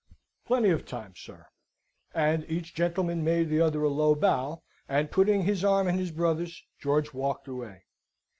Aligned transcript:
"Plenty 0.47 0.71
of 0.71 0.83
time, 0.83 1.13
sir." 1.15 1.45
And 2.11 2.43
each 2.49 2.73
gentleman 2.73 3.23
made 3.23 3.49
the 3.49 3.61
other 3.61 3.83
a 3.83 3.87
low 3.87 4.15
bow, 4.15 4.63
and, 4.89 5.11
putting 5.11 5.43
his 5.43 5.63
arm 5.63 5.87
in 5.87 5.93
his 5.95 6.09
brother's, 6.09 6.63
George 6.79 7.13
walked 7.13 7.47
away. 7.47 7.83